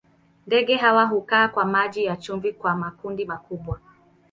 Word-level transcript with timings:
Ndege 0.47 0.75
hawa 0.75 1.05
hukaa 1.05 1.47
kwa 1.47 1.65
maji 1.65 2.05
ya 2.05 2.17
chumvi 2.17 2.53
kwa 2.53 2.75
makundi 2.75 3.25
makubwa. 3.25 3.79